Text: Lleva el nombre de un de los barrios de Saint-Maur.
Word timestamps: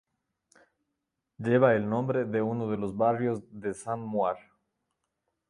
Lleva 1.37 1.75
el 1.75 1.87
nombre 1.87 2.25
de 2.25 2.41
un 2.41 2.67
de 2.71 2.75
los 2.75 2.97
barrios 2.97 3.43
de 3.51 3.75
Saint-Maur. 3.75 4.37